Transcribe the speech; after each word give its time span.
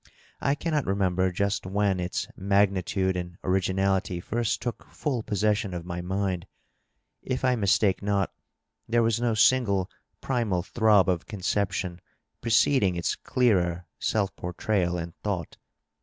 I 0.39 0.55
cannot 0.55 0.87
remember 0.87 1.31
just 1.31 1.67
when 1.67 1.99
its 1.99 2.27
magnitude 2.35 3.15
and 3.15 3.37
originality 3.43 4.19
first 4.19 4.59
took 4.59 4.85
full 4.85 5.21
possession 5.21 5.75
of 5.75 5.85
my 5.85 6.01
mind: 6.01 6.47
if 7.21 7.45
I 7.45 7.55
misteke 7.55 8.01
not, 8.01 8.33
there 8.89 9.03
was 9.03 9.21
no 9.21 9.35
single 9.35 9.91
primal 10.19 10.63
throb 10.63 11.07
of 11.07 11.27
conception 11.27 12.01
preceding 12.41 12.95
its 12.95 13.15
clearer 13.15 13.85
self 13.99 14.35
portrayal 14.35 14.97
in 14.97 15.11
thought. 15.21 15.57